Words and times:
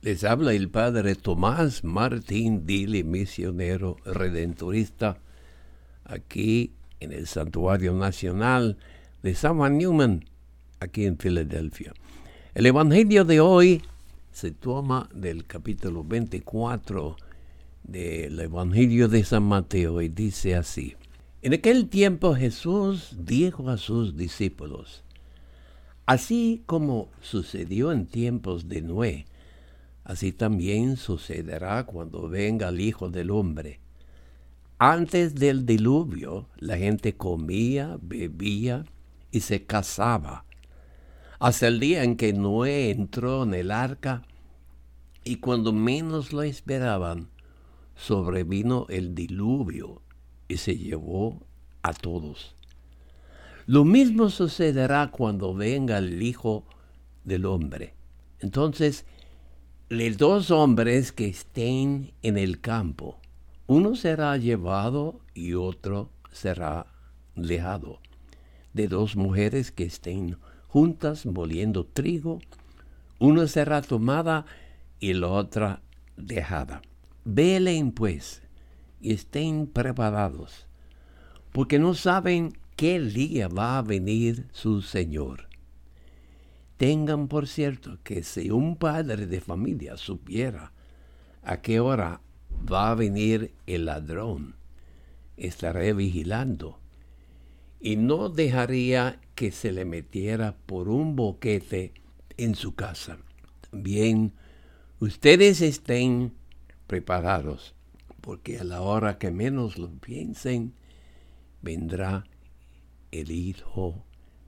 Les 0.00 0.22
habla 0.22 0.52
el 0.52 0.70
padre 0.70 1.16
Tomás 1.16 1.82
Martín 1.82 2.66
Dili, 2.66 3.02
misionero 3.02 3.96
redentorista, 4.04 5.18
aquí 6.04 6.72
en 7.00 7.12
el 7.12 7.26
Santuario 7.26 7.92
Nacional 7.94 8.76
de 9.24 9.34
Juan 9.34 9.76
Newman, 9.76 10.24
aquí 10.78 11.04
en 11.04 11.18
Filadelfia. 11.18 11.94
El 12.54 12.66
Evangelio 12.66 13.24
de 13.24 13.40
hoy 13.40 13.82
se 14.30 14.52
toma 14.52 15.08
del 15.12 15.44
capítulo 15.46 16.04
24 16.04 17.16
del 17.82 18.38
Evangelio 18.38 19.08
de 19.08 19.24
San 19.24 19.42
Mateo 19.42 20.00
y 20.00 20.08
dice 20.08 20.54
así. 20.54 20.94
En 21.42 21.54
aquel 21.54 21.88
tiempo 21.88 22.36
Jesús 22.36 23.16
dijo 23.18 23.68
a 23.68 23.76
sus 23.76 24.16
discípulos, 24.16 25.02
así 26.06 26.62
como 26.66 27.08
sucedió 27.20 27.90
en 27.90 28.06
tiempos 28.06 28.68
de 28.68 28.82
Noé, 28.82 29.26
así 30.08 30.32
también 30.32 30.96
sucederá 30.96 31.84
cuando 31.84 32.30
venga 32.30 32.70
el 32.70 32.80
Hijo 32.80 33.10
del 33.10 33.30
Hombre. 33.30 33.78
Antes 34.78 35.34
del 35.34 35.66
diluvio, 35.66 36.48
la 36.56 36.78
gente 36.78 37.14
comía, 37.14 37.98
bebía 38.00 38.86
y 39.30 39.40
se 39.40 39.66
casaba, 39.66 40.46
hasta 41.38 41.68
el 41.68 41.78
día 41.78 42.04
en 42.04 42.16
que 42.16 42.32
Noé 42.32 42.90
entró 42.90 43.42
en 43.42 43.52
el 43.52 43.70
arca 43.70 44.22
y 45.24 45.36
cuando 45.36 45.74
menos 45.74 46.32
lo 46.32 46.42
esperaban, 46.42 47.28
sobrevino 47.94 48.86
el 48.88 49.14
diluvio 49.14 50.00
y 50.48 50.56
se 50.56 50.78
llevó 50.78 51.42
a 51.82 51.92
todos. 51.92 52.56
Lo 53.66 53.84
mismo 53.84 54.30
sucederá 54.30 55.10
cuando 55.10 55.52
venga 55.52 55.98
el 55.98 56.22
Hijo 56.22 56.64
del 57.24 57.44
Hombre. 57.44 57.92
Entonces, 58.40 59.04
los 59.90 60.18
dos 60.18 60.50
hombres 60.50 61.12
que 61.12 61.28
estén 61.28 62.12
en 62.22 62.36
el 62.36 62.60
campo, 62.60 63.18
uno 63.66 63.96
será 63.96 64.36
llevado 64.36 65.20
y 65.32 65.54
otro 65.54 66.10
será 66.30 66.86
dejado. 67.34 67.98
De 68.74 68.86
dos 68.86 69.16
mujeres 69.16 69.72
que 69.72 69.84
estén 69.84 70.36
juntas 70.66 71.24
moliendo 71.24 71.86
trigo, 71.86 72.38
una 73.18 73.46
será 73.46 73.80
tomada 73.80 74.44
y 75.00 75.14
la 75.14 75.28
otra 75.28 75.80
dejada. 76.18 76.82
Velen 77.24 77.92
pues 77.92 78.42
y 79.00 79.14
estén 79.14 79.66
preparados, 79.66 80.66
porque 81.50 81.78
no 81.78 81.94
saben 81.94 82.52
qué 82.76 83.00
día 83.00 83.48
va 83.48 83.78
a 83.78 83.82
venir 83.82 84.48
su 84.52 84.82
Señor. 84.82 85.47
Tengan 86.78 87.26
por 87.26 87.48
cierto 87.48 87.98
que 88.04 88.22
si 88.22 88.50
un 88.50 88.76
padre 88.76 89.26
de 89.26 89.40
familia 89.40 89.96
supiera 89.96 90.72
a 91.42 91.60
qué 91.60 91.80
hora 91.80 92.20
va 92.72 92.92
a 92.92 92.94
venir 92.94 93.52
el 93.66 93.86
ladrón, 93.86 94.54
estaría 95.36 95.92
vigilando 95.92 96.78
y 97.80 97.96
no 97.96 98.28
dejaría 98.28 99.20
que 99.34 99.50
se 99.50 99.72
le 99.72 99.84
metiera 99.84 100.56
por 100.66 100.88
un 100.88 101.16
boquete 101.16 101.94
en 102.36 102.54
su 102.54 102.76
casa. 102.76 103.18
Bien, 103.72 104.32
ustedes 105.00 105.60
estén 105.60 106.32
preparados, 106.86 107.74
porque 108.20 108.60
a 108.60 108.64
la 108.64 108.82
hora 108.82 109.18
que 109.18 109.32
menos 109.32 109.78
lo 109.78 109.90
piensen, 109.90 110.74
vendrá 111.60 112.24
el 113.10 113.32
Hijo 113.32 114.04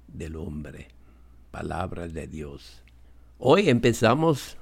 del 0.06 0.36
Hombre. 0.36 0.99
Palabra 1.50 2.06
de 2.06 2.26
Dios. 2.26 2.82
Hoy 3.38 3.68
empezamos 3.68 4.56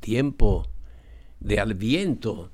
tiempo 0.00 0.68
de 1.40 1.58
Adviento. 1.58 2.50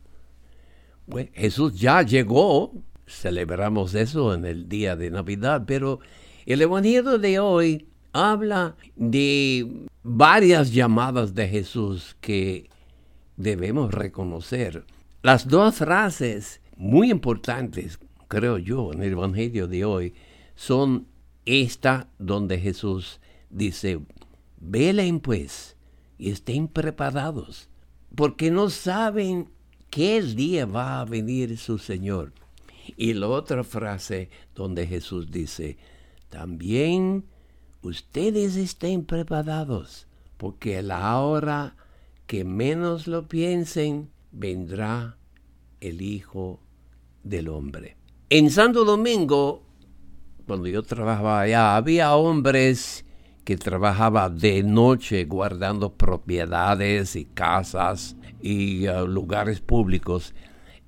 Jesús 1.33 1.79
ya 1.81 2.03
llegó, 2.03 2.73
celebramos 3.07 3.95
eso 3.95 4.33
en 4.33 4.45
el 4.45 4.69
día 4.69 4.95
de 4.95 5.11
Navidad, 5.11 5.65
pero 5.67 5.99
el 6.47 6.63
Evangelio 6.63 7.19
de 7.19 7.41
hoy 7.41 7.89
habla 8.13 8.77
de 8.95 9.89
varias 10.03 10.73
llamadas 10.73 11.35
de 11.35 11.49
Jesús 11.49 12.17
que 12.21 12.71
debemos 13.37 13.93
reconocer. 13.93 14.85
Las 15.23 15.49
dos 15.49 15.77
frases 15.77 16.61
muy 16.77 17.11
importantes, 17.11 17.99
creo 18.29 18.59
yo, 18.59 18.93
en 18.93 19.03
el 19.03 19.13
Evangelio 19.13 19.67
de 19.67 19.85
hoy, 19.85 20.15
son 20.55 21.09
esta 21.45 22.09
donde 22.19 22.59
Jesús 22.61 23.21
dice, 23.51 24.01
velen 24.59 25.21
pues 25.21 25.77
y 26.19 26.31
estén 26.31 26.69
preparados, 26.69 27.69
porque 28.15 28.51
no 28.51 28.71
saben 28.71 29.51
qué 29.91 30.23
día 30.23 30.67
va 30.67 31.01
a 31.01 31.05
venir 31.05 31.59
su 31.59 31.79
Señor. 31.79 32.33
Y 32.97 33.15
la 33.15 33.29
otra 33.29 33.65
frase 33.65 34.31
donde 34.55 34.87
Jesús 34.87 35.31
dice, 35.31 35.79
también 36.29 37.25
ustedes 37.83 38.57
estén 38.57 39.05
preparados, 39.05 40.07
porque 40.37 40.79
a 40.79 40.83
la 40.83 41.19
hora 41.19 41.77
que 42.27 42.45
menos 42.45 43.07
lo 43.07 43.29
piensen, 43.29 44.11
vendrá 44.33 45.17
el 45.81 46.03
Hijo 46.03 46.61
del 47.25 47.49
Hombre. 47.49 47.97
En 48.29 48.51
Santo 48.51 48.85
Domingo, 48.85 49.63
cuando 50.47 50.69
yo 50.69 50.83
trabajaba 50.83 51.41
allá, 51.41 51.77
había 51.77 52.15
hombres 52.15 53.05
que 53.51 53.57
trabajaban 53.57 54.39
de 54.39 54.63
noche 54.63 55.25
guardando 55.25 55.93
propiedades 55.95 57.17
y 57.17 57.25
casas 57.25 58.15
y 58.41 58.87
uh, 58.87 59.09
lugares 59.09 59.61
públicos 59.61 60.37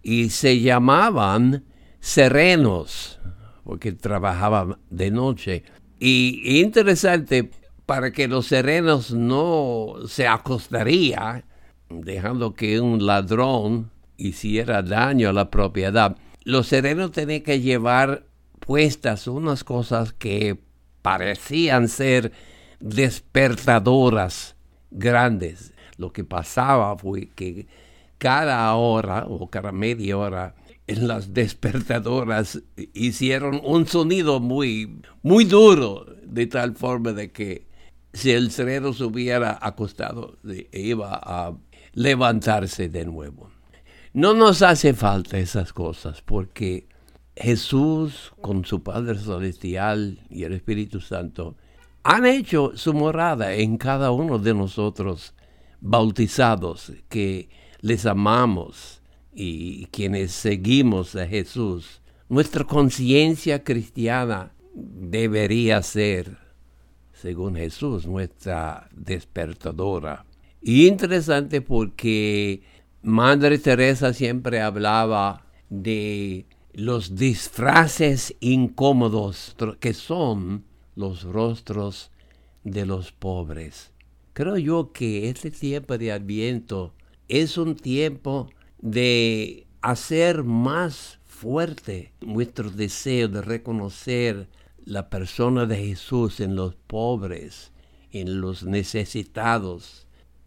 y 0.00 0.30
se 0.30 0.60
llamaban 0.60 1.64
serenos 1.98 3.18
porque 3.64 3.90
trabajaban 3.90 4.78
de 4.90 5.10
noche. 5.10 5.64
Y 5.98 6.60
interesante, 6.60 7.50
para 7.84 8.12
que 8.12 8.28
los 8.28 8.46
serenos 8.46 9.10
no 9.12 9.94
se 10.06 10.28
acostaría 10.28 11.44
dejando 11.88 12.54
que 12.54 12.78
un 12.78 13.04
ladrón 13.04 13.90
hiciera 14.16 14.82
daño 14.82 15.30
a 15.30 15.32
la 15.32 15.50
propiedad. 15.50 16.16
Los 16.44 16.68
serenos 16.68 17.10
tenían 17.10 17.42
que 17.42 17.60
llevar 17.60 18.24
puestas 18.60 19.26
unas 19.26 19.64
cosas 19.64 20.12
que 20.12 20.60
parecían 21.02 21.88
ser 21.88 22.30
despertadoras 22.82 24.56
grandes. 24.90 25.72
Lo 25.96 26.12
que 26.12 26.24
pasaba 26.24 26.96
fue 26.98 27.28
que 27.34 27.66
cada 28.18 28.74
hora 28.74 29.24
o 29.28 29.48
cada 29.48 29.72
media 29.72 30.18
hora 30.18 30.54
en 30.86 31.08
las 31.08 31.32
despertadoras 31.32 32.60
hicieron 32.92 33.60
un 33.64 33.86
sonido 33.86 34.40
muy, 34.40 35.00
muy 35.22 35.44
duro, 35.44 36.06
de 36.24 36.46
tal 36.46 36.74
forma 36.74 37.12
de 37.12 37.30
que 37.30 37.66
si 38.12 38.32
el 38.32 38.50
sereno 38.50 38.92
se 38.92 39.04
hubiera 39.04 39.58
acostado, 39.60 40.36
iba 40.72 41.18
a 41.22 41.56
levantarse 41.94 42.88
de 42.88 43.06
nuevo. 43.06 43.50
No 44.12 44.34
nos 44.34 44.60
hace 44.60 44.92
falta 44.92 45.38
esas 45.38 45.72
cosas 45.72 46.20
porque 46.20 46.88
Jesús 47.36 48.32
con 48.40 48.64
su 48.64 48.82
Padre 48.82 49.18
Celestial 49.18 50.20
y 50.28 50.44
el 50.44 50.52
Espíritu 50.52 51.00
Santo 51.00 51.56
han 52.04 52.26
hecho 52.26 52.72
su 52.74 52.92
morada 52.94 53.54
en 53.54 53.76
cada 53.76 54.10
uno 54.10 54.38
de 54.38 54.54
nosotros 54.54 55.34
bautizados 55.80 56.92
que 57.08 57.48
les 57.80 58.06
amamos 58.06 59.02
y 59.34 59.86
quienes 59.86 60.32
seguimos 60.32 61.16
a 61.16 61.26
Jesús. 61.26 62.00
Nuestra 62.28 62.64
conciencia 62.64 63.62
cristiana 63.62 64.52
debería 64.74 65.82
ser, 65.82 66.38
según 67.12 67.56
Jesús, 67.56 68.06
nuestra 68.06 68.88
despertadora. 68.92 70.24
Interesante 70.62 71.60
porque 71.60 72.62
Madre 73.02 73.58
Teresa 73.58 74.12
siempre 74.12 74.60
hablaba 74.60 75.46
de 75.68 76.46
los 76.72 77.16
disfraces 77.16 78.34
incómodos 78.40 79.56
que 79.80 79.92
son 79.92 80.64
los 80.94 81.22
rostros 81.22 82.10
de 82.64 82.86
los 82.86 83.12
pobres. 83.12 83.92
Creo 84.32 84.56
yo 84.56 84.92
que 84.92 85.28
este 85.28 85.50
tiempo 85.50 85.98
de 85.98 86.12
Adviento 86.12 86.94
es 87.28 87.58
un 87.58 87.76
tiempo 87.76 88.48
de 88.80 89.66
hacer 89.80 90.44
más 90.44 91.18
fuerte 91.24 92.12
nuestro 92.20 92.70
deseo 92.70 93.28
de 93.28 93.42
reconocer 93.42 94.48
la 94.84 95.10
persona 95.10 95.66
de 95.66 95.76
Jesús 95.76 96.40
en 96.40 96.56
los 96.56 96.74
pobres, 96.74 97.72
en 98.10 98.40
los 98.40 98.64
necesitados 98.64 100.06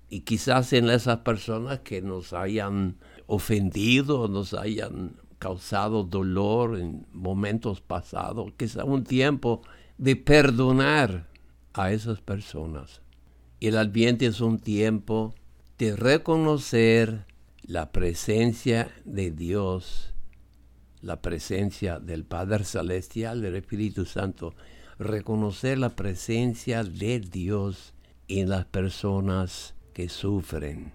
y 0.10 0.22
quizás 0.22 0.72
en 0.74 0.90
esas 0.90 1.20
personas 1.20 1.80
que 1.80 2.02
nos 2.02 2.34
hayan 2.34 2.98
ofendido, 3.28 4.28
nos 4.28 4.54
hayan 4.54 5.16
causado 5.40 6.04
dolor 6.04 6.80
en 6.80 7.06
momentos 7.12 7.82
pasados, 7.82 8.52
sea 8.68 8.86
un 8.86 9.04
tiempo 9.04 9.62
de 9.98 10.16
perdonar 10.16 11.28
a 11.74 11.92
esas 11.92 12.22
personas. 12.22 13.02
El 13.62 13.78
Adviento 13.78 14.26
es 14.26 14.42
un 14.42 14.60
tiempo 14.60 15.34
de 15.78 15.96
reconocer 15.96 17.26
la 17.64 17.92
presencia 17.92 18.92
de 19.06 19.32
Dios, 19.32 20.14
la 21.02 21.22
presencia 21.22 22.00
del 22.00 22.26
Padre 22.26 22.66
Celestial, 22.66 23.42
del 23.42 23.56
Espíritu 23.56 24.06
Santo, 24.06 24.54
reconocer 25.00 25.78
la 25.78 25.96
presencia 25.96 26.84
de 26.84 27.20
Dios 27.20 27.94
en 28.28 28.50
las 28.50 28.66
personas 28.66 29.76
que 29.94 30.10
sufren, 30.10 30.94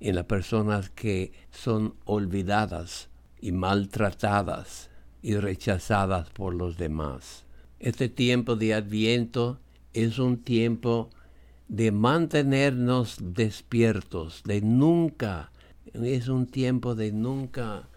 en 0.00 0.14
las 0.14 0.24
personas 0.24 0.90
que 0.90 1.32
son 1.50 1.94
olvidadas 2.04 3.08
y 3.40 3.52
maltratadas 3.52 4.90
y 5.22 5.36
rechazadas 5.36 6.30
por 6.30 6.54
los 6.54 6.76
demás. 6.76 7.44
Este 7.80 8.10
tiempo 8.10 8.56
de 8.56 8.74
adviento 8.74 9.58
es 9.94 10.18
un 10.18 10.36
tiempo 10.42 11.08
de 11.68 11.92
mantenernos 11.92 13.16
despiertos, 13.18 14.42
de 14.44 14.60
nunca, 14.60 15.50
es 15.94 16.28
un 16.28 16.46
tiempo 16.46 16.94
de 16.94 17.10
nunca 17.10 17.88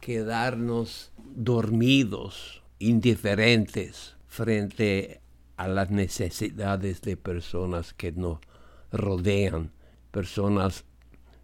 quedarnos 0.00 1.10
dormidos, 1.34 2.62
indiferentes 2.78 4.14
frente 4.28 5.20
a 5.56 5.66
las 5.66 5.90
necesidades 5.90 7.00
de 7.00 7.16
personas 7.16 7.94
que 7.94 8.12
nos 8.12 8.38
rodean, 8.92 9.72
personas 10.12 10.84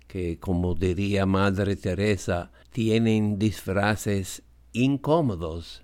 que, 0.07 0.39
como 0.39 0.77
diría 0.77 1.27
Madre 1.27 1.75
Teresa, 1.75 2.53
tienen 2.71 3.41
disfraces 3.41 4.45
incómodos 4.73 5.83